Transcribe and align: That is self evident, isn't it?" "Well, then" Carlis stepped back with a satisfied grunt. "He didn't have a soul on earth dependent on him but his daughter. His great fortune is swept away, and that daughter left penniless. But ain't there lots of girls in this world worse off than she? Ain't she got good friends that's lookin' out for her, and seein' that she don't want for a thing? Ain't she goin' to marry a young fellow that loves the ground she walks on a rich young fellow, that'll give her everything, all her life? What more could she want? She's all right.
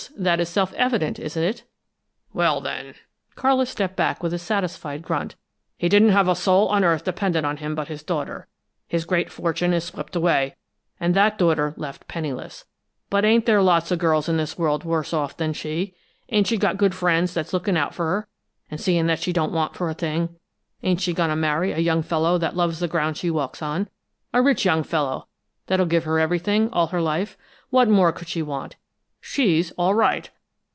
That 0.17 0.39
is 0.39 0.49
self 0.49 0.73
evident, 0.73 1.19
isn't 1.19 1.41
it?" 1.43 1.63
"Well, 2.33 2.59
then" 2.59 2.95
Carlis 3.35 3.67
stepped 3.69 3.95
back 3.95 4.23
with 4.23 4.33
a 4.33 4.39
satisfied 4.39 5.03
grunt. 5.03 5.35
"He 5.77 5.89
didn't 5.89 6.09
have 6.09 6.27
a 6.27 6.33
soul 6.35 6.67
on 6.69 6.83
earth 6.83 7.03
dependent 7.03 7.45
on 7.45 7.57
him 7.57 7.75
but 7.75 7.87
his 7.87 8.01
daughter. 8.01 8.47
His 8.87 9.05
great 9.05 9.31
fortune 9.31 9.73
is 9.75 9.83
swept 9.83 10.15
away, 10.15 10.55
and 10.99 11.13
that 11.13 11.37
daughter 11.37 11.75
left 11.77 12.07
penniless. 12.07 12.65
But 13.11 13.25
ain't 13.25 13.45
there 13.45 13.61
lots 13.61 13.91
of 13.91 13.99
girls 13.99 14.27
in 14.27 14.37
this 14.37 14.57
world 14.57 14.83
worse 14.83 15.13
off 15.13 15.37
than 15.37 15.53
she? 15.53 15.93
Ain't 16.29 16.47
she 16.47 16.57
got 16.57 16.77
good 16.77 16.95
friends 16.95 17.33
that's 17.35 17.53
lookin' 17.53 17.77
out 17.77 17.93
for 17.93 18.07
her, 18.07 18.27
and 18.71 18.81
seein' 18.81 19.05
that 19.05 19.19
she 19.19 19.31
don't 19.31 19.53
want 19.53 19.75
for 19.75 19.87
a 19.87 19.93
thing? 19.95 20.35
Ain't 20.81 20.99
she 21.01 21.13
goin' 21.13 21.29
to 21.29 21.35
marry 21.35 21.73
a 21.73 21.77
young 21.77 22.01
fellow 22.01 22.39
that 22.39 22.55
loves 22.55 22.79
the 22.79 22.87
ground 22.87 23.17
she 23.17 23.29
walks 23.29 23.61
on 23.61 23.87
a 24.33 24.41
rich 24.41 24.65
young 24.65 24.81
fellow, 24.81 25.27
that'll 25.67 25.85
give 25.85 26.05
her 26.05 26.17
everything, 26.19 26.69
all 26.71 26.87
her 26.87 27.01
life? 27.03 27.37
What 27.69 27.87
more 27.87 28.11
could 28.11 28.27
she 28.29 28.41
want? 28.41 28.77
She's 29.23 29.69
all 29.73 29.93
right. 29.93 30.31